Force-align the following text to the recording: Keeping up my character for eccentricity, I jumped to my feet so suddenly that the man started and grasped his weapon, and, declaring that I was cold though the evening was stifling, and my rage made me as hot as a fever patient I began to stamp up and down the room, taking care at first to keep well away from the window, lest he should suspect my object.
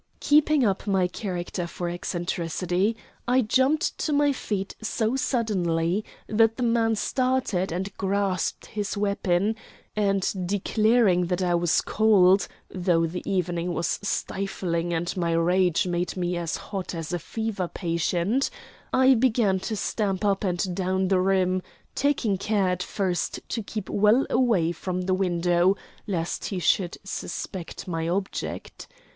Keeping 0.19 0.65
up 0.65 0.87
my 0.87 1.07
character 1.07 1.67
for 1.67 1.87
eccentricity, 1.87 2.97
I 3.27 3.43
jumped 3.43 3.99
to 3.99 4.11
my 4.11 4.33
feet 4.33 4.75
so 4.81 5.15
suddenly 5.15 6.03
that 6.25 6.57
the 6.57 6.63
man 6.63 6.95
started 6.95 7.71
and 7.71 7.95
grasped 7.97 8.65
his 8.65 8.97
weapon, 8.97 9.55
and, 9.95 10.33
declaring 10.47 11.27
that 11.27 11.43
I 11.43 11.53
was 11.53 11.81
cold 11.81 12.47
though 12.71 13.05
the 13.05 13.21
evening 13.29 13.75
was 13.75 13.99
stifling, 14.01 14.91
and 14.91 15.15
my 15.15 15.33
rage 15.33 15.85
made 15.85 16.17
me 16.17 16.35
as 16.35 16.57
hot 16.57 16.95
as 16.95 17.13
a 17.13 17.19
fever 17.19 17.67
patient 17.67 18.49
I 18.91 19.13
began 19.13 19.59
to 19.69 19.75
stamp 19.75 20.25
up 20.25 20.43
and 20.43 20.75
down 20.75 21.09
the 21.09 21.19
room, 21.19 21.61
taking 21.93 22.39
care 22.39 22.69
at 22.69 22.81
first 22.81 23.39
to 23.49 23.61
keep 23.61 23.87
well 23.87 24.25
away 24.31 24.71
from 24.71 25.01
the 25.03 25.13
window, 25.13 25.77
lest 26.07 26.45
he 26.45 26.57
should 26.57 26.97
suspect 27.03 27.87
my 27.87 28.09
object. 28.09 28.87